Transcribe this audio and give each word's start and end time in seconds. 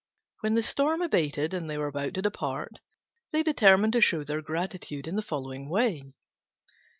When 0.39 0.55
the 0.55 0.63
storm 0.63 1.03
abated, 1.03 1.53
and 1.53 1.69
they 1.69 1.77
were 1.77 1.85
about 1.85 2.15
to 2.15 2.23
depart, 2.23 2.71
they 3.31 3.43
determined 3.43 3.93
to 3.93 4.01
show 4.01 4.23
their 4.23 4.41
gratitude 4.41 5.05
in 5.07 5.15
the 5.15 5.21
following 5.21 5.69
way. 5.69 6.15